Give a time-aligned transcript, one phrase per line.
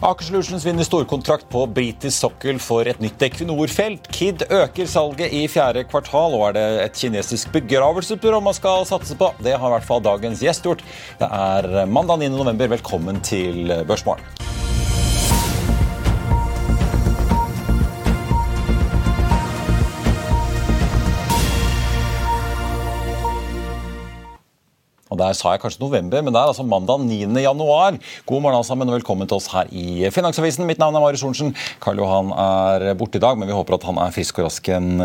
[0.00, 4.06] Aker Solutions vinner storkontrakt på britisk sokkel for et nytt Equinor-felt.
[4.16, 9.18] Kid øker salget i fjerde kvartal, og er det et kinesisk begravelsesbyrå man skal satse
[9.20, 9.28] på?
[9.44, 10.86] Det har i hvert fall dagens gjest gjort.
[11.20, 12.32] Det er mandag 9.
[12.32, 12.72] november.
[12.78, 14.24] Velkommen til Børsmorgen.
[25.20, 27.28] Der sa jeg kanskje november, men det er altså mandag 9.
[27.42, 27.98] januar.
[28.24, 30.64] God morgen alle sammen, og velkommen til oss her i Finansavisen.
[30.68, 31.50] Mitt navn er Marius Thorensen.
[31.82, 34.70] Karl Johan er borte i dag, men vi håper at han er frisk og rask
[34.70, 35.02] igjen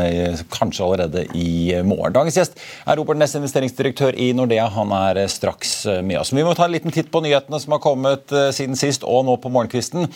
[0.54, 2.16] kanskje allerede i morgen.
[2.16, 2.56] Dagens gjest
[2.86, 4.70] er Robert Næss, investeringsdirektør i Nordea.
[4.78, 5.74] Han er straks
[6.06, 6.32] med oss.
[6.32, 9.36] Vi må ta en liten titt på nyhetene som har kommet siden sist, og nå
[9.44, 10.08] på morgenkvisten.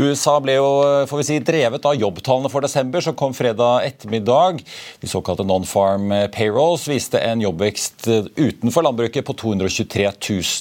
[0.00, 0.66] USA ble jo
[1.06, 4.64] får vi si, drevet av jobbtallene for desember, som kom fredag ettermiddag.
[5.04, 10.08] De såkalte non-farm payrolls viste en jobbvekst utenfor landbruket på 223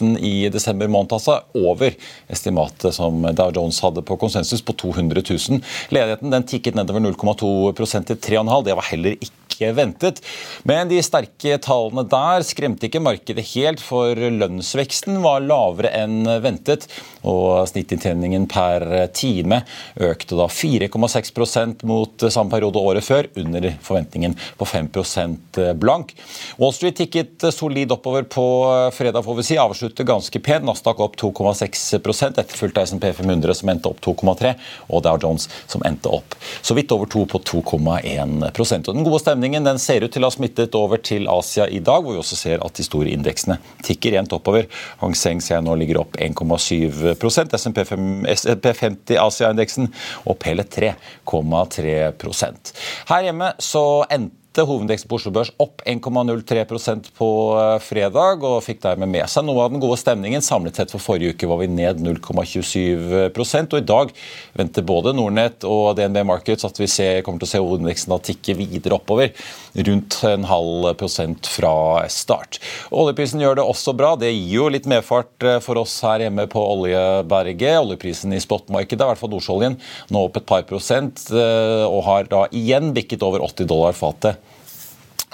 [0.01, 1.95] 000 i desember måned, altså over
[2.31, 5.63] estimatet som Dow Jones hadde på konsensus på 200 000.
[5.95, 9.44] Ledigheten den tikket nedover 0,2% til 3,5 Det var heller ikke
[9.75, 10.21] ventet.
[10.63, 16.87] Men de sterke tallene der skremte ikke markedet helt, for lønnsveksten var lavere enn ventet.
[17.25, 18.85] Og snittinntjeningen per
[19.15, 19.61] time
[19.95, 26.13] økte da 4,6% mot samme periode året før, under forventningen på 5% blank.
[26.61, 28.45] Wall Street tikket solid oppover på
[28.93, 29.59] fredag, får vi si.
[29.61, 30.65] Avsluttet ganske pent.
[30.65, 31.83] Nasdaq opp 2,6
[32.25, 34.53] etterfulgt av SMP 500 som endte opp 2,3
[34.89, 36.35] og Dow Jones som endte opp
[36.65, 40.27] så vidt over 2 på 2,1% Og Den gode stemningen den ser ut til å
[40.29, 43.57] ha smittet over til Asia i dag, hvor vi også ser at de store indeksene
[43.85, 44.65] tikker jevnt oppover.
[45.01, 49.85] Hang Seng ser jeg nå ligger opp 1,7% SMP 50 Asia-indeksen
[50.25, 52.73] opp hele 3,3%
[53.11, 57.27] Her hjemme så endte endte hovedindeksen på Oslo Børs opp 1,03% på
[57.59, 60.43] eh, fredag, og fikk dermed med seg noe av den gode stemningen.
[60.43, 64.13] Samlet sett for forrige uke var vi ned 0,27 og i dag
[64.55, 68.55] venter både Nordnett og DNB Markets at vi ser, kommer til å se hovedindeksen tikke
[68.55, 69.33] videre oppover,
[69.75, 72.61] rundt en halv prosent fra start.
[72.95, 74.13] Oljeprisen gjør det også bra.
[74.15, 77.81] Det gir jo litt medfart eh, for oss her hjemme på oljeberget.
[77.81, 79.79] Oljeprisen i spotmarkedet, i hvert fall nordsjøoljen,
[80.15, 84.44] nå opp et par prosent, eh, og har da igjen bikket over 80 dollar fatet.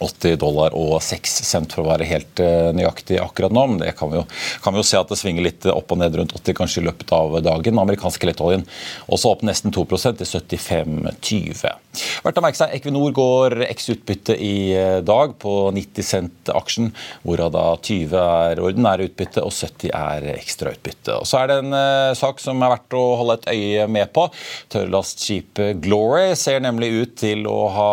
[0.03, 3.65] 80 dollar og 6 cent for å være helt eh, nøyaktig akkurat nå.
[3.73, 4.25] Men det kan vi, jo,
[4.63, 6.87] kan vi jo se at det svinger litt opp og ned rundt 80 kanskje i
[6.87, 7.81] løpet av dagen.
[7.81, 8.65] Amerikanske lettoljen
[9.11, 11.77] også opp nesten 2% til 75,20.
[12.23, 16.91] Verdt å merke seg, Equinor går eks-utbytte i eh, dag på 90 cent aksjen,
[17.25, 21.19] hvorav da 20 er ordinære utbytte og 70 er ekstrautbytte.
[21.19, 24.11] Og Så er det en uh, sak som er verdt å holde et øye med
[24.15, 24.27] på.
[24.71, 27.91] Tørrlastskipet Glory ser nemlig ut til å ha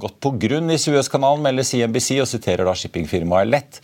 [0.00, 3.80] gått på grunn i Suezkanalen melder CNBC og siterer da shippingfirmaet Lett.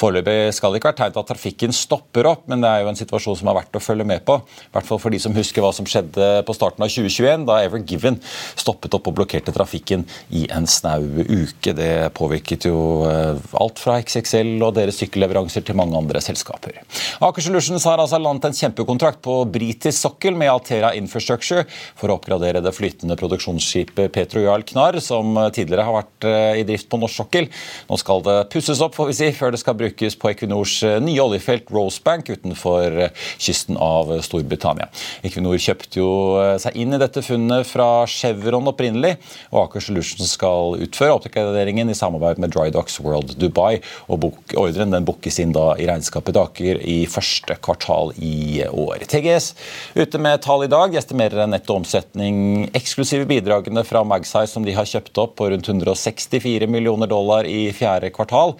[0.00, 2.92] Foreløpig skal det ikke være tegn til at trafikken stopper opp, men det er jo
[2.92, 4.38] en situasjon som er verdt å følge med på.
[4.40, 7.60] I hvert fall for de som husker hva som skjedde på starten av 2021, da
[7.64, 8.18] Ever Given
[8.58, 11.74] stoppet opp og blokkerte trafikken i en snau uke.
[11.76, 16.80] Det påvirket jo eh, alt fra XXL og deres sykkelleveranser til mange andre selskaper.
[17.22, 21.66] Aker Solutions har altså landet en kjempekontrakt på britisk sokkel med Altera Infrastructure
[21.98, 26.66] for å oppgradere det flytende produksjonsskipet Petro Jarl Knarr, som tidligere har vært eh, i
[26.68, 27.48] drift på norsk sokkel.
[27.88, 30.98] Nå skal det pusses opp får vi si, før det skal brukes på Equinors eh,
[31.02, 34.88] nye oljefelt Rosebank utenfor eh, kysten av Storbritannia.
[35.26, 36.10] Equinor kjøpte jo
[36.40, 39.14] eh, seg inn i dette funnet fra Chevron opprinnelig,
[39.52, 43.80] og Aker Solutions skal utføre oppgraderingen i samarbeid med Drydox World Dubai.
[44.08, 44.28] og
[44.58, 49.06] Ordren den bookes inn da i regnskapet til Aker i første kvartal i år.
[49.08, 49.52] TGS
[49.96, 50.94] ute med tall i dag.
[50.98, 55.68] estimerer en netto omsetning eksklusive bidragene fra Magsize som de har kjøpt opp på rundt
[55.68, 58.54] 164 millioner millioner dollar i fjerde kvartal.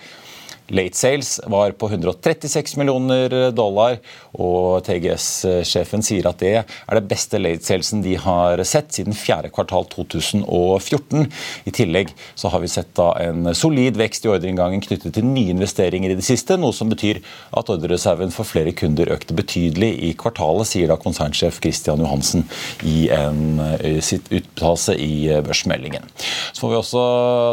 [0.69, 3.99] Late sales var på 136 millioner dollar,
[4.33, 9.51] og TGS-sjefen sier at det er det beste late salesen de har sett siden fjerde
[9.53, 11.27] kvartal 2014.
[11.69, 15.53] I tillegg så har vi sett da en solid vekst i ordreinngangen knyttet til nye
[15.53, 17.21] investeringer i det siste, noe som betyr
[17.53, 22.47] at ordrereserven for flere kunder økte betydelig i kvartalet, sier da konsernsjef Christian Johansen
[22.89, 23.61] i en,
[24.05, 26.09] sitt uttalelse i børsmeldingen.
[26.53, 27.05] Så får vi også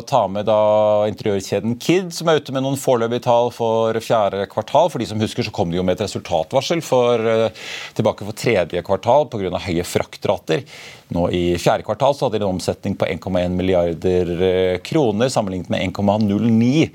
[0.09, 0.59] ta med da
[1.09, 4.89] interiørkjeden Kid, som er ute med noen foreløpige foreløpige tall for fjerde kvartal.
[4.89, 7.51] For de som husker, så kom det jo med et resultatvarsel for, eh,
[7.95, 9.59] tilbake for tredje kvartal pga.
[9.59, 10.63] høye fraktrater.
[11.11, 15.69] Nå I fjerde kvartal så hadde de en omsetning på 1,1 milliarder eh, kroner, sammenlignet
[15.69, 16.91] med 1,09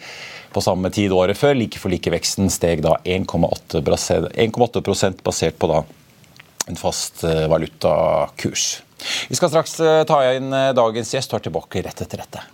[0.53, 1.55] på samme tid året før.
[1.57, 5.85] Like for like-veksten steg da 1,8% basert på da
[6.69, 8.83] en fast eh, valutakurs.
[9.29, 12.54] Vi skal straks ta inn dagens gjest og er tilbake rett etter dette.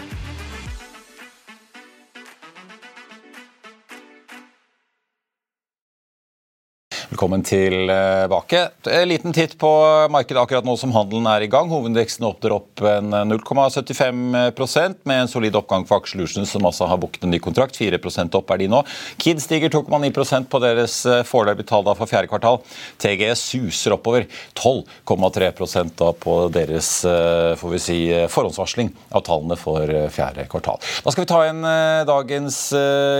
[7.11, 8.69] Velkommen tilbake.
[8.87, 9.67] En liten titt på
[10.09, 11.67] markedet akkurat nå som handelen er i gang.
[11.67, 17.33] Hovedindeksen åpner opp 0,75% med en solid oppgang for Aker som altså har booket en
[17.35, 17.75] ny kontrakt.
[17.75, 17.99] 4
[18.39, 18.79] opp er de nå.
[19.19, 22.61] Kid stiger 2,9 på deres eh, foreløpige tall for fjerde kvartal.
[23.03, 24.23] TG suser oppover
[24.55, 29.83] 12,3 da på deres eh, får vi si, eh, forhåndsvarsling av tallene for
[30.15, 30.79] fjerde kvartal.
[31.03, 31.59] Da skal vi ta inn
[32.07, 32.71] dagens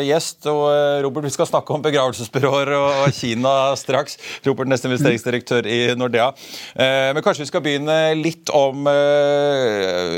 [0.08, 0.48] gjest.
[0.48, 4.18] og Robert, vi skal snakke om begravelsesbyråer og Kina straks.
[4.46, 6.32] Robert, neste investeringsdirektør i Nordea.
[6.76, 10.12] Eh, men kanskje vi skal begynne litt om eh,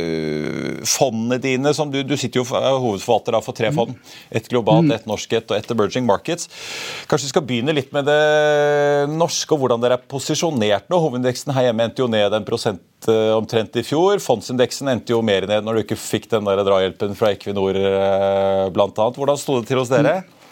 [0.87, 1.73] fondene dine.
[1.73, 3.95] som Du, du sitter jo hovedforvalter for tre fond.
[4.31, 6.49] Et globalt, et norsk et og et emerging markets.
[7.09, 11.01] Kanskje vi skal begynne litt med det norske og hvordan dere er posisjonert nå.
[11.03, 14.21] Hovedindeksen her hjemme endte jo ned en prosent eh, omtrent i fjor.
[14.23, 17.75] Fondsindeksen endte jo mer ned når du ikke fikk den der drahjelpen fra Equinor
[18.73, 19.11] bl.a.
[19.17, 20.21] Hvordan sto det til hos dere?
[20.23, 20.42] Mm.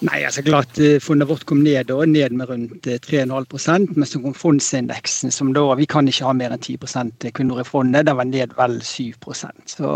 [0.00, 4.08] Nei, altså klart eh, Fondet vårt kom ned, da, ned med rundt 3,5 eh, men
[4.08, 8.06] så kom fondsindeksen, som da Vi kan ikke ha mer enn 10 kunder i fondet.
[8.08, 9.90] Den var ned vel 7% så,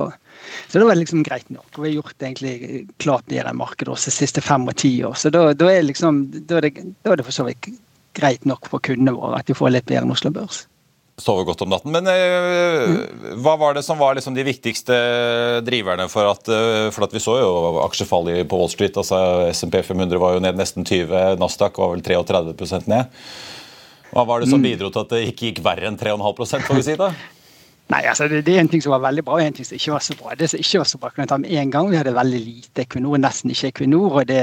[0.68, 1.70] så det var liksom greit nok.
[1.78, 4.92] Vi har gjort det egentlig klart bedre enn markedet også de siste fem og ti
[5.08, 5.16] år.
[5.16, 7.72] Så da, da, er liksom, da, er det, da, er det, for så vidt
[8.14, 10.66] greit nok for kundene våre at de får litt bedre enn Oslo Børs.
[11.20, 11.94] Sover godt om natten.
[11.94, 13.38] Men mm.
[13.44, 14.96] hva var det som var liksom de viktigste
[15.62, 16.50] driverne for at,
[16.94, 17.52] for at vi så jo
[17.84, 18.98] aksjefall på Wall Street?
[18.98, 23.14] altså SMP 500 var jo ned nesten 20, Nasdaq var vel 33% ned.
[24.14, 24.66] Hva var det som mm.
[24.66, 27.12] bidro til at det ikke gikk verre enn 3,5 får vi si da?
[27.92, 29.76] Nei, altså det, det, er en ting som var veldig bra, og en ting som
[29.76, 30.34] ikke var så bra.
[30.40, 31.90] Det som ikke var så bra, kan ta med en gang.
[31.92, 34.20] Vi hadde veldig lite Equinor, nesten ikke Equinor.
[34.20, 34.38] Og det,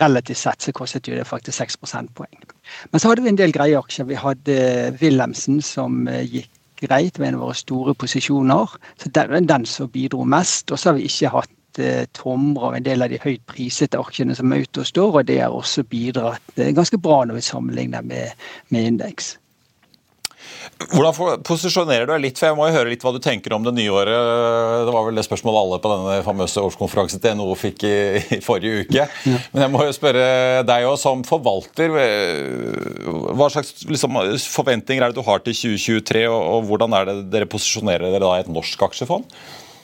[0.00, 2.46] relativt sett så kostet jo det faktisk 6 prosentpoeng.
[2.92, 4.08] Men så hadde vi en del greie aksjer.
[4.08, 4.56] Vi hadde
[5.02, 6.50] Wilhelmsen som eh, gikk
[6.80, 8.80] greit ved en av våre store posisjoner.
[8.96, 10.72] Så den, den som bidro mest.
[10.72, 14.00] Og så har vi ikke hatt eh, Tomra og en del av de høyt prisete
[14.00, 18.08] aksjene som Auto står, og det har også bidratt eh, ganske bra når vi sammenligner
[18.08, 19.36] med, med indeks.
[20.92, 23.64] Hvordan posisjonerer du deg litt, for jeg må jo høre litt hva du tenker om
[23.64, 24.30] det nye året.
[24.86, 27.96] Det var vel det spørsmålet alle på denne famøse årskonferansen til NHO fikk i,
[28.36, 28.96] i, forrige uke.
[28.98, 29.06] Ja.
[29.54, 30.26] Men jeg må jo spørre
[30.68, 31.94] deg òg, som forvalter.
[33.36, 34.18] Hva slags liksom,
[34.56, 38.24] forventninger er det du har til 2023, og, og hvordan er det dere posisjonerer dere
[38.24, 39.28] da i et norsk aksjefond?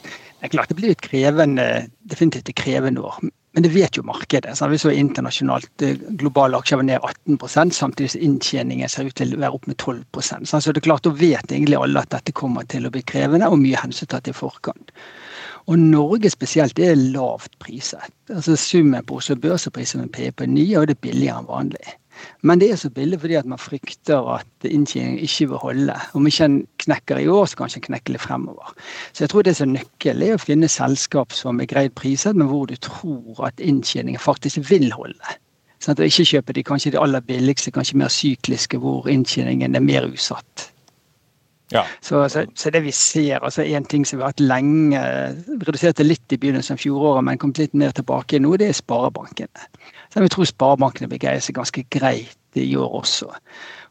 [0.02, 1.68] Det er klart det blir et krevende,
[2.10, 3.20] definitivt et krevende år.
[3.52, 4.54] Men det vet jo markedet.
[4.56, 9.16] Så vi så internasjonalt eh, globale aksjer var ned 18 samtidig som inntjeningen ser ut
[9.18, 12.10] til å være opp med 12% Så det er klart, Da vet egentlig alle at
[12.10, 14.92] dette kommer til å bli krevende, og mye hensyntatt i forkant.
[15.68, 18.08] Og Norge spesielt er lavt priset.
[18.32, 21.42] Altså Summen på Oslo Børs og prisen med P på 9, og det er billigere
[21.42, 21.98] enn vanlig.
[22.42, 25.96] Men det er så billig fordi at man frykter at inntjeningen ikke vil holde.
[26.18, 28.74] Om ikke en knekker i år, så kanskje en knekker litt fremover.
[29.12, 32.50] Så jeg tror det som nøkkel er å finne selskap som er greit priset, men
[32.50, 35.38] hvor du tror at inntjeningen faktisk vil holde.
[35.82, 39.74] Sånn at du ikke kjøper de kanskje de aller billigste, kanskje mer sykliske, hvor inntjeningen
[39.74, 40.71] er mer usatt.
[41.72, 41.84] Ja.
[42.04, 45.00] Så, så, så, det vi ser, altså En ting som vi har hatt lenge,
[45.62, 49.68] reduserte litt i begynnelsen av fjoråret, men kommet litt mer tilbake nå, det er sparebankene.
[50.12, 53.30] Så vi tror sparebankene vil greie seg ganske greit i år også.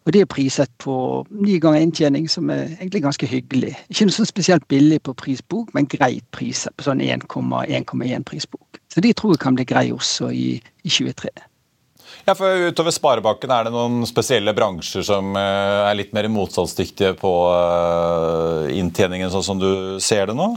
[0.05, 0.93] Og det er priset på
[1.29, 3.75] ni ganger inntjening, som er egentlig ganske hyggelig.
[3.89, 8.81] Ikke noe sånn spesielt billig på prisbok, men greit priset på sånn 1,1 prisbok.
[8.89, 11.50] Så de tror jeg kan bli grei også i, i 2023.
[12.27, 17.15] Ja, for Utover Sparebanken, er det noen spesielle bransjer som eh, er litt mer motstandsdyktige
[17.17, 19.71] på eh, inntjeningen, sånn som du
[20.03, 20.51] ser det nå?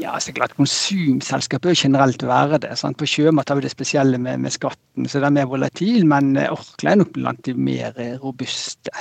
[0.00, 2.72] Ja, så klart Konsumselskap bør generelt være det.
[2.80, 2.96] Sant?
[2.96, 6.08] På sjømat har vi det spesielle med, med, skatten, så det er mer volatil.
[6.08, 8.94] Men eh, Orkla er nok blant de mer robuste.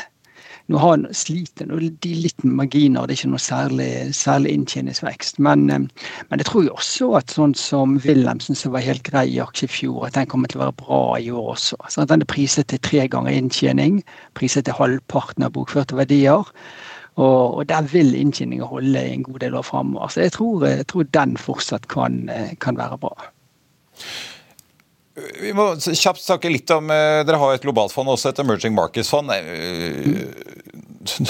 [0.70, 5.40] Nå har, sliter de litt med marginer, det er ikke noe særlig, særlig inntjeningsvekst.
[5.42, 5.88] Men, eh,
[6.30, 9.66] men jeg tror jo også at sånn som Wilhelmsen, som var helt grei i aksje
[9.66, 11.80] i fjor, at den kommer til å være bra i år også.
[11.90, 14.04] Så den er priset til tre ganger inntjening,
[14.38, 16.46] priset til halvparten av bokførte verdier.
[17.18, 20.14] Og, og der vil inntjeninga holde en god del år framover.
[20.14, 23.16] Så jeg tror, jeg tror, den fortsatt kan, eh, kan være bra.
[25.40, 28.76] Vi må kjapt snakke litt om eh, Dere har et globalt fond, også et emerging
[28.78, 29.32] markets-fond.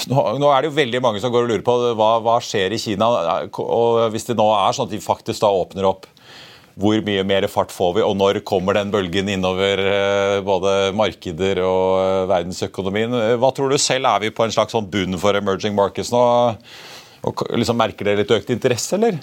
[0.10, 2.74] Nå, nå, er det jo veldig mange som går og lurer på hva, hva skjer
[2.76, 3.08] i Kina.
[3.48, 6.10] og Hvis det nå er sånn at de faktisk da åpner opp,
[6.80, 11.60] hvor mye mer fart får vi, og når kommer den bølgen innover eh, både markeder
[11.66, 13.18] og eh, verdensøkonomien?
[13.42, 14.08] Hva tror du selv?
[14.08, 16.22] Er vi på en slags sånn bunn for emerging markets nå?
[17.28, 19.20] Og liksom Merker dere litt økt interesse, eller?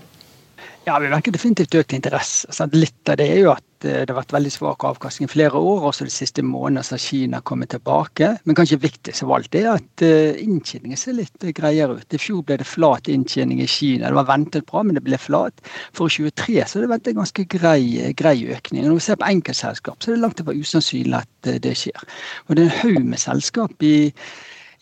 [0.87, 2.47] Ja, Vi merker definitivt økt interesse.
[2.55, 2.75] Sant?
[2.79, 5.59] litt av det er jo at eh, det har vært veldig svak avkastning i flere
[5.59, 5.89] år.
[5.89, 8.29] Også de siste månedene har Kina kommet tilbake.
[8.47, 12.07] Men kanskje viktigst av alt er at eh, inntjeningen ser litt eh, greiere ut.
[12.15, 14.13] I fjor ble det flat inntjening i Kina.
[14.13, 15.59] Det var ventet bra, men det ble flat.
[15.91, 17.83] For 2023 så har det vært en ganske grei,
[18.23, 18.87] grei økning.
[18.87, 22.07] Når vi ser på enkeltselskap, så er det langt fra usannsynlig at det skjer.
[22.47, 23.97] Og det er en haug med selskap i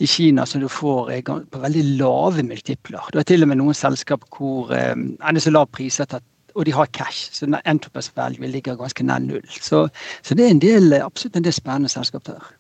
[0.03, 3.11] i Kina som du får på veldig lave multipler.
[3.13, 6.25] Du har til og med noen selskap hvor det er så lav priset at
[6.55, 9.43] og de har cash, så enterprise value ligger ganske nær null.
[9.51, 9.89] Så,
[10.23, 12.53] så, det er en del, absolutt en del spennende selskap der.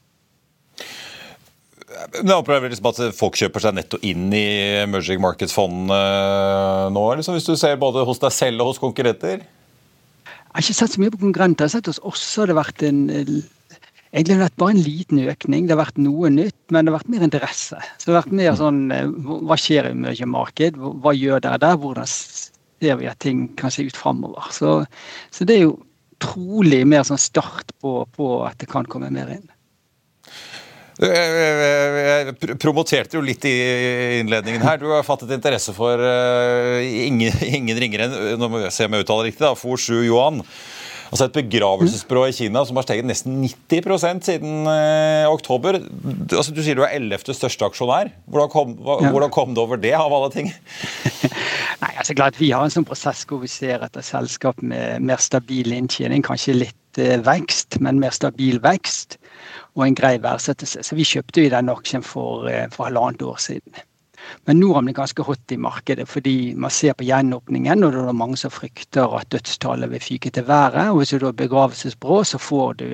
[1.94, 4.46] Jeg opplever liksom at folk kjøper seg netto inn i
[4.82, 9.44] emerging markets-fondene nå, liksom, hvis du ser både hos deg selv og hos konkurrenter?
[9.44, 11.66] Jeg har ikke sett så mye på konkurrenter.
[11.66, 13.04] Jeg har sett hos oss har det vært en
[14.14, 15.64] Egentlig har det vært bare en liten økning.
[15.66, 17.78] Det har vært noe nytt, men det har vært mer interesse.
[17.98, 18.58] Så det har vært mer mm.
[18.60, 19.08] sånn eh,
[19.48, 20.78] Hva skjer i mediemarked?
[20.78, 21.80] Hva gjør dere der?
[21.82, 24.46] Hvordan ser vi at ting kan se ut framover?
[24.54, 24.76] Så,
[25.34, 25.74] så, det er jo
[26.22, 29.48] trolig mer sånn start på, på at det kan komme mer inn.
[31.02, 33.56] Jeg promoterte jo litt i
[34.20, 34.78] innledningen her.
[34.78, 38.94] Du har fattet interesse for uh, ingen, ingen ringere enn nå må jeg se om
[38.94, 40.44] jeg uttaler riktig da, For Shu Yuan.
[41.14, 45.78] Altså Et begravelsesbyrå i Kina som har steget nesten 90 siden eh, oktober.
[45.78, 47.22] Altså Du sier du er 11.
[47.38, 48.10] største aksjonær.
[48.26, 49.12] Hvordan kom, hva, ja.
[49.14, 50.50] hvordan kom, det over det, av alle ting?
[51.84, 55.22] Nei, altså klart Vi har en sånn prosess hvor vi ser etter selskap med mer
[55.22, 59.20] stabil inntjening, kanskje litt vekst, men mer stabil vekst
[59.78, 60.82] og en grei verdsettelse.
[60.82, 63.84] Så vi kjøpte jo den aksjen for, for halvannet år siden.
[64.46, 68.12] Men har den ganske hot i markedet, fordi man ser på gjenåpningen, og det er
[68.12, 70.90] mange som frykter at dødstallet vil fyke til været.
[70.90, 72.86] Og hvis du da er begravelsesbrå, så får du,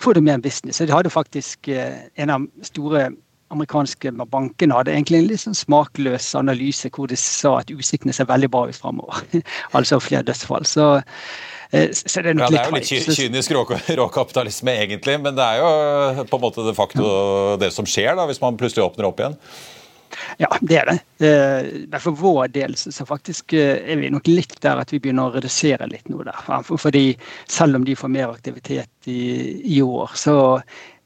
[0.00, 0.78] får du mer business.
[0.78, 3.08] Så det hadde faktisk en av store
[3.54, 8.28] amerikanske bankene hadde egentlig en litt sånn smakløs analyse hvor de sa at utsiktene ser
[8.28, 9.22] veldig bra ut framover.
[9.76, 10.66] altså flere dødsfall.
[10.68, 10.90] Så,
[11.72, 13.56] eh, så det er nok ja, litt Det er jo litt kynisk
[14.02, 17.10] råkapitalisme egentlig, men det er jo på en måte de facto
[17.60, 19.38] det som skjer da, hvis man plutselig åpner opp igjen.
[20.38, 20.98] Ja, det er det.
[21.90, 25.32] Men for vår del så faktisk eh, er vi nok litt der at vi begynner
[25.32, 26.44] å redusere litt nå der.
[26.68, 27.10] Fordi
[27.50, 30.36] selv om de får mer aktivitet i, i år, så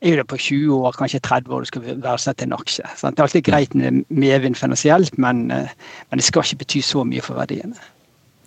[0.02, 2.84] er det på 20 år, kanskje 30 år du skal verdsette en aksje.
[2.98, 3.16] Sant?
[3.16, 5.70] Det er alltid greit med medvind finansielt, men, eh,
[6.10, 7.78] men, det skal ikke bety så mye for verdiene.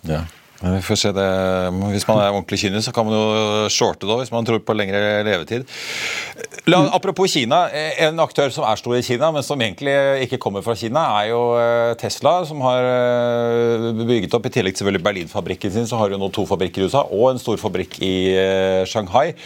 [0.06, 0.22] Ja.
[0.60, 1.28] Vi får se det.
[1.92, 4.76] Hvis man er ordentlig kynisk, så kan man jo shorte da, hvis man tror på
[4.76, 5.66] lengre levetid.
[6.66, 7.66] La, apropos Kina.
[8.02, 9.92] En aktør som er stor i Kina, men som egentlig
[10.24, 14.74] ikke kommer fra Kina, er jo eh, Tesla, som har eh, bygget opp, i tillegg
[14.74, 17.60] til selvfølgelig Berlin-fabrikken sin, så har du nå to fabrikker i USA og en stor
[17.60, 19.36] fabrikk i eh, Shanghai.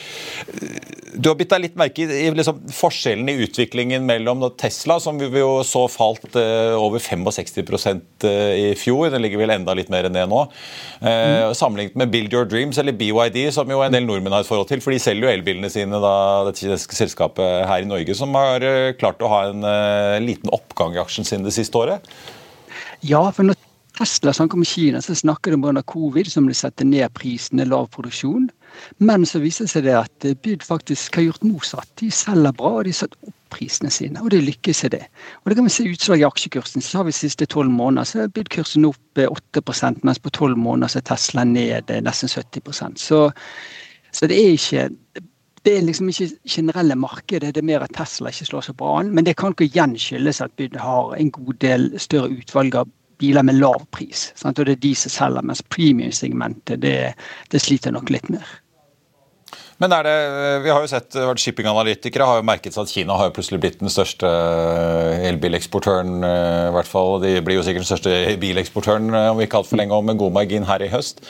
[1.13, 5.29] Du har bitt deg litt merke i liksom, forskjellen i utviklingen mellom Tesla, som vi
[5.43, 10.45] jo så falt over 65% i fjor, den ligger vel enda litt mer ned nå.
[11.01, 11.55] Mm.
[11.57, 14.69] Sammenlignet med Build Your Dreams eller BYD, som jo en del nordmenn har et forhold
[14.69, 14.83] til.
[14.85, 16.13] For de selger jo elbilene sine, da,
[16.49, 20.53] dette kinesiske selskapet her i Norge, som har eh, klart å ha en uh, liten
[20.53, 22.05] oppgang i aksjen sin det siste året.
[23.01, 23.57] Ja, for når
[23.97, 27.89] Tesla snakker om Kina, så snakker de om covid, som de setter ned prisene, lav
[27.97, 28.51] produksjon.
[28.99, 31.89] Men så viser det seg det at Byd faktisk har gjort motsatt.
[32.01, 34.21] De selger bra, og de har satt opp prisene sine.
[34.23, 35.03] Og det lykkes det.
[35.43, 36.85] Og det kan vi se utslag i aksjekursen.
[36.85, 40.59] Så har vi siste tolv måneder så er Byd-kursen opp 8 eh, mens på tolv
[40.59, 43.31] måneder så er Tesla ned eh, nesten 70% Så,
[44.13, 44.89] så det er ikke
[45.65, 48.95] det er liksom ikke generelle markedet, det er mer at Tesla ikke slår så bra
[49.01, 49.11] an.
[49.13, 52.89] Men det kan ikke igjen skyldes at Byd har en god del større utvalg av
[53.21, 54.31] biler med lav pris.
[54.39, 54.59] Sant?
[54.59, 56.97] Og det er de som selger, mens premium-segmentet det,
[57.53, 58.59] det sliter nok litt mer.
[59.81, 60.17] Men er det,
[60.67, 63.79] vi har jo sett shippinganalytikere har jo merket seg at Kina har jo plutselig blitt
[63.81, 66.19] den største eh, elbileksportøren.
[66.21, 69.63] Eh, i hvert fall, De blir jo sikkert den største bileksportøren eh, om vi ikke
[69.63, 71.25] altfor lenge om med god margin her i høst.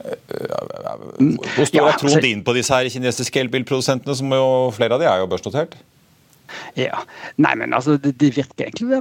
[0.00, 5.04] Hvor stor er troen altså- din på disse her kinesiske elbilprodusentene, som jo flere av
[5.04, 5.76] de er jo børsnotert?
[6.78, 7.02] Ja.
[7.42, 9.00] Nei, men altså, det, det virker egentlig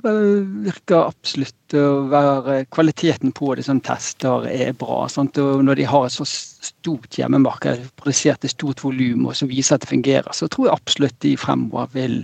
[0.66, 5.06] virker absolutt å være Kvaliteten på det som tester er bra.
[5.12, 5.40] Sant?
[5.42, 9.78] Og når de har et så stort hjemmemarked, produsert et stort volum og som viser
[9.78, 12.18] at det fungerer, så tror jeg absolutt de fremover vil,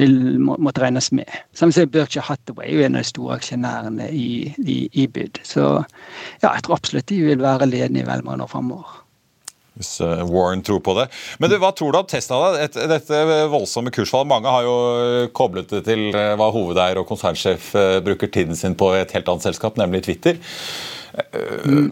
[0.00, 1.30] vil må, måtte regnes med.
[1.56, 4.28] Samtidig er Berkshire Hathaway er jo en av de store aksjonærene i,
[4.64, 5.40] i, i byd.
[5.46, 5.64] Så
[6.42, 9.03] ja, jeg tror absolutt de vil være ledende i mange år fremover.
[9.74, 11.08] Hvis eh, Warren tror på det.
[11.42, 12.40] Men du, hva tror du om Tesla?
[12.54, 12.66] da?
[12.94, 17.72] dette voldsomme kursfallet, Mange har jo eh, koblet det til eh, hva hovedeier og konsernsjef
[18.06, 20.38] bruker tiden sin på et helt annet selskap, nemlig Twitter.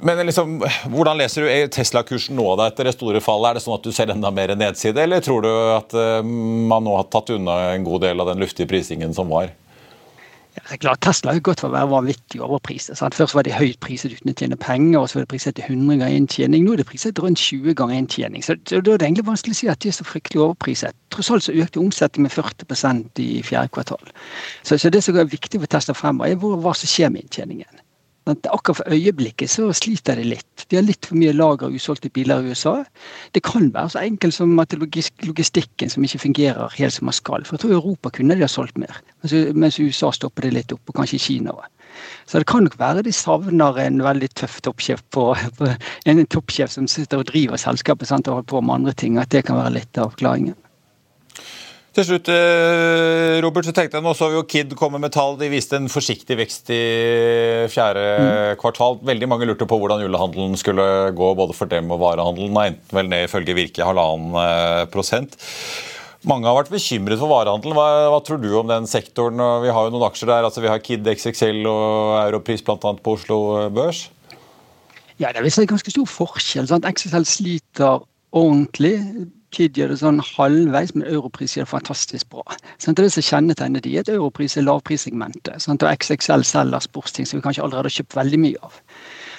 [0.03, 0.57] Men liksom,
[0.91, 3.53] hvordan leser du Tesla-kursen nå da, etter det store fallet?
[3.53, 5.95] Er det sånn at du ser enda mer nedside, eller tror du at
[6.27, 9.53] man nå har tatt unna en god del av den luftige prisingen som var?
[10.55, 12.99] Det er klart, Tesla har gått for å være vanvittig overpriset.
[12.99, 13.17] Sant?
[13.17, 15.65] Først var de høyt priset uten å tjene penger, og så var det priset til
[15.65, 16.67] 100 ganger inntjening.
[16.67, 18.45] Nå er det priset rundt 20 ganger inntjening.
[18.45, 20.99] Så, så da er det egentlig vanskelig å si at de er så fryktelig overpriset.
[21.15, 24.13] Tross alt så økte omsetningen med 40% i fjerde kvartal.
[24.61, 27.82] Så, så, det som er viktig for Tesla fremover, er hva som skjer med inntjeningen.
[28.27, 30.67] Akkurat for øyeblikket så sliter de litt.
[30.71, 32.77] De har litt for mye lager av usolgte biler i USA.
[33.35, 37.43] Det kan være så enkelt som at logistikken som ikke fungerer helt som man skal.
[37.43, 39.03] For jeg tror Europa kunne de ha solgt mer,
[39.59, 41.67] mens USA stopper det litt opp, og kanskje Kina òg.
[42.31, 45.73] Så det kan nok være de savner en veldig tøff toppsjef på, på
[46.09, 49.19] en toppsjef som sitter og driver selskapet sant, og holder på med andre ting.
[49.19, 50.57] At det kan være litt av forklaringen.
[51.93, 55.35] Til slutt, eh, Robert, så tenkte jeg nå så vi jo Kid komme med tall.
[55.37, 56.81] De viste en forsiktig vekst i
[57.69, 58.61] fjerde mm.
[58.63, 58.97] kvartal.
[59.05, 62.55] Veldig mange lurte på hvordan julehandelen skulle gå, både for dem og varehandelen.
[62.57, 65.37] Nei, vel ned ifølge Virke halvannen eh, prosent.
[66.25, 67.77] Mange har vært bekymret for varehandelen.
[67.77, 69.45] Hva, hva, tror du om den sektoren?
[69.61, 70.49] Vi har jo noen aksjer der.
[70.49, 72.79] altså Vi har Kid XXL og Europris bl.a.
[72.81, 73.43] på Oslo
[73.75, 74.07] Børs.
[75.21, 76.73] Ja, Det er visst en ganske stor forskjell.
[76.73, 76.89] Sant?
[76.89, 78.01] XXL sliter
[78.33, 78.97] ordentlig
[79.53, 82.57] Kid gjør det sånn halvveis, men Europris gjør det fantastisk bra.
[82.81, 85.61] Sånn, det er som kjennetegner de, at Europris er lavprissegmentet.
[85.61, 88.81] Sånn, og XXL selger sportsting som vi kanskje allerede har kjøpt veldig mye av.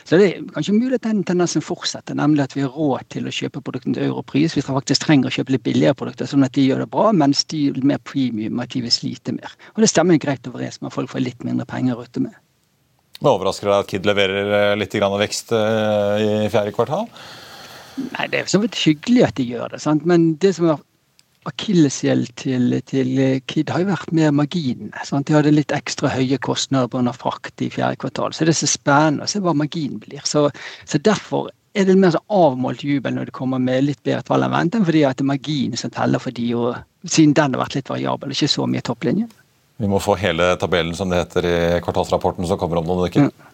[0.04, 3.28] Så det er kanskje mulig at den tendensen fortsetter, nemlig at vi har råd til
[3.30, 4.58] å kjøpe produktene til Europris.
[4.58, 7.46] Vi faktisk trenger å kjøpe litt billigere produkter, sånn at de gjør det bra, mens
[7.50, 9.56] de er mer premium, at de vil slite mer.
[9.74, 12.36] Og det stemmer greit overens med at folk får litt mindre penger å med.
[13.24, 17.08] Det Overrasker deg at Kid leverer litt vekst eh, i fjerde kvartal?
[17.98, 19.82] Nei, Det er så vidt hyggelig at de gjør det.
[19.82, 20.06] sant?
[20.06, 20.82] Men det som er
[21.46, 25.04] akilleshæl til, til Kid har jo vært mer marginene.
[25.12, 27.12] De hadde litt ekstra høye kostnader pga.
[27.12, 28.34] frakt i fjerde kvartal.
[28.34, 30.24] Så det er så spennende å se hva marginen blir.
[30.24, 30.50] Så,
[30.86, 34.46] så derfor er det mer så avmålt jubel når det kommer med litt bedre tall
[34.46, 37.66] enn ventet, fordi at det er marginen som teller for de, og siden den har
[37.66, 39.28] vært litt variabel, ikke så mye topplinje.
[39.82, 43.26] Vi må få hele tabellen som det heter i kvartalsrapporten som kommer om noen uker.
[43.26, 43.50] Ja.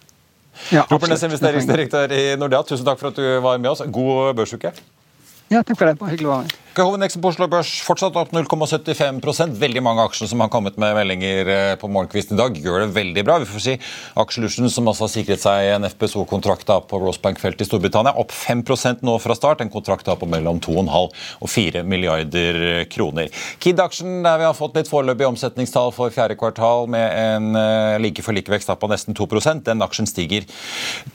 [0.71, 3.81] Ja, Robert Næss, investeringsdirektør i Nordea, tusen takk for at du var med oss.
[3.91, 4.71] God børsuke.
[5.49, 5.97] Ja, takk for det.
[5.97, 6.57] Bare hyggelig å være med.
[6.79, 11.49] Hovedindeksen på Oslo Børs fortsatt opp 0,75% Veldig mange aksjer som har kommet med meldinger
[11.51, 13.35] eh, på morgenkvisten i dag, gjør det veldig bra.
[13.41, 13.73] Vi får si
[14.21, 19.15] Aksjelution, som også har sikret seg en FPSO-kontrakt på Rosebank-feltet i Storbritannia, opp 5% nå
[19.19, 19.63] fra start.
[19.65, 20.87] En kontrakt da på mellom 2,5
[21.41, 22.61] og 4 milliarder
[22.93, 23.33] kroner.
[23.59, 28.23] Kid-aksjen, der vi har fått litt foreløpig omsetningstall for fjerde kvartal med en eh, like
[28.23, 29.27] for like vekst da på nesten 2
[29.65, 30.47] Den aksjen stiger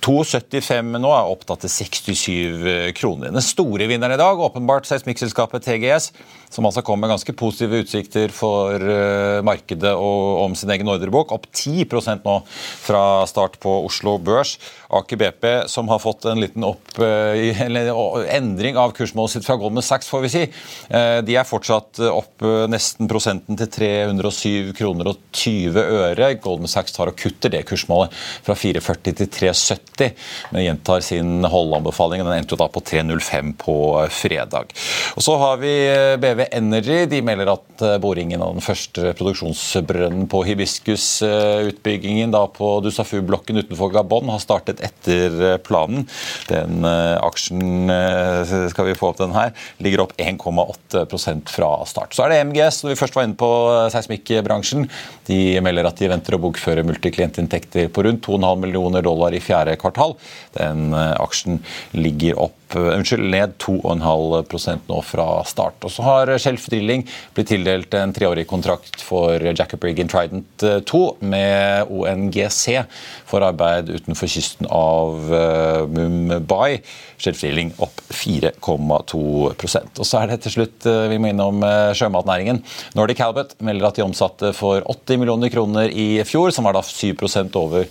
[0.04, 3.32] 2,75 nå, er opptatt til 67 kroner.
[3.32, 6.10] Den store vinneren i dag, åpenbart seismikkselskapet TGS,
[6.54, 11.34] som altså kom med ganske positive utsikter for eh, markedet og om sin egen ordrebok.
[11.34, 14.56] Opp 10% nå fra start på Oslo Børs.
[14.94, 17.90] Aker BP, som har fått en liten opp, eh, eller,
[18.34, 20.44] endring av kursmålet sitt fra Goldman Sachs, får vi si.
[20.88, 26.30] Eh, De er fortsatt opp nesten prosenten til 307 kroner og 20 øre.
[26.42, 30.14] Goldman Sachs tar og kutter det kursmålet fra 440 til 370,
[30.52, 32.22] men gjentar sin holdanbefaling.
[32.24, 33.76] Den endte jo da på 305 på
[34.14, 34.66] fredag.
[35.14, 35.72] Og Så har vi
[36.20, 37.04] BV Energy.
[37.10, 43.92] De melder at eh, boringen av den første produksjonsbrønnen på hibiscus utbyggingen på Dussafu-blokken utenfor
[43.94, 46.06] Gabon har startet etter eh, planen.
[46.48, 52.14] Den eh, aksjen, eh, skal vi få opp den her, ligger opp 1,8% fra start.
[52.14, 54.88] Så er det MGS, når vi først var inne på eh, seismikkbransjen.
[55.28, 59.78] De melder at de venter å bokføre multiklientinntekter på rundt 2,5 millioner dollar i fjerde
[59.80, 60.16] kvartal.
[60.58, 61.62] Den eh, aksjen
[61.96, 65.80] ligger opp eh, unnskyld, ned 2,5 nå fra start.
[65.84, 71.02] Og så har Shelf Drilling blitt tildelt en treårig kontrakt for Jacob Riggin Trident 2
[71.24, 72.84] med ONGC
[73.28, 76.80] for arbeid utenfor kysten av eh, Mumbai.
[77.20, 81.92] Shelf Drilling opp 4,2% Og så er det til slutt eh, vi må innom eh,
[81.96, 82.60] sjømatnæringen.
[82.98, 86.84] Nordic Halibut melder at de omsatte for 80 millioner kroner i fjor, som var da
[86.84, 87.88] 7% over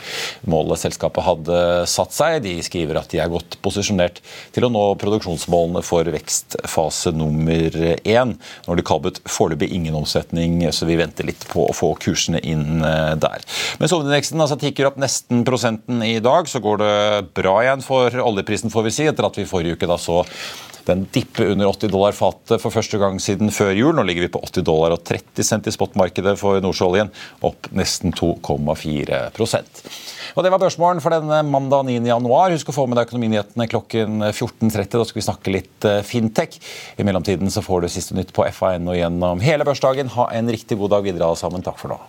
[0.49, 2.39] målet selskapet hadde satt seg.
[2.45, 4.21] De skriver at de er godt posisjonert
[4.53, 6.09] til å nå produksjonsmålene for
[7.03, 8.37] vekstfase nummer én.
[8.67, 13.15] Nordic Halibut foreløpig ingen omsetning, så vi venter litt på å få kursene inn eh,
[13.17, 13.43] der.
[13.79, 18.09] Mens oljeindeksen altså tikker opp nesten prosenten i dag, så går det bra igjen for
[18.09, 20.23] oljeprisen, får vi si, etter at vi forrige uke da så
[20.85, 23.93] den dippe under 80 dollar fatet for første gang siden før jul.
[23.95, 27.13] Nå ligger vi på 80 dollar og 30 cent i spotmarkedet for nordsjøoljen,
[27.47, 29.23] opp nesten 2,4
[30.33, 31.99] Og Det var børsmålen for denne mandag 9.
[32.09, 32.49] januar.
[32.55, 34.95] Husk å få med deg økonominyhetene klokken 14.30.
[34.95, 36.57] Da skal vi snakke litt eh, fintech.
[36.97, 40.09] I mellomtiden så får du siste nytt på FAN og gjennom hele børsdagen.
[40.17, 41.61] Ha en riktig god dag videre alle sammen.
[41.61, 42.01] Takk for nå.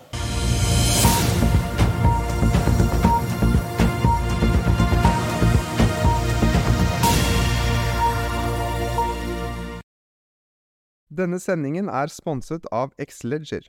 [11.15, 13.69] Denne sendingen er sponset av Xleger.